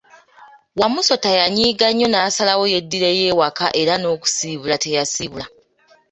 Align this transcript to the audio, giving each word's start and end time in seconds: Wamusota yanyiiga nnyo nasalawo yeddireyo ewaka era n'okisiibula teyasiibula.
Wamusota 0.79 1.29
yanyiiga 1.39 1.87
nnyo 1.91 2.07
nasalawo 2.13 2.63
yeddireyo 2.73 3.23
ewaka 3.31 3.65
era 3.81 3.93
n'okisiibula 3.97 4.75
teyasiibula. 4.83 5.45